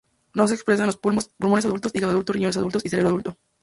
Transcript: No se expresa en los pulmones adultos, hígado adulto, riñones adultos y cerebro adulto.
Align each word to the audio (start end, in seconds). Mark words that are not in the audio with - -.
No 0.33 0.47
se 0.47 0.55
expresa 0.55 0.81
en 0.81 0.87
los 0.87 0.97
pulmones 0.97 1.65
adultos, 1.67 1.91
hígado 1.93 2.13
adulto, 2.13 2.33
riñones 2.33 2.57
adultos 2.57 2.83
y 2.83 2.89
cerebro 2.89 3.09
adulto. 3.09 3.37